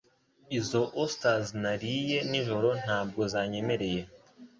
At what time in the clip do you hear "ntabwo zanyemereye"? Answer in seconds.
2.83-4.01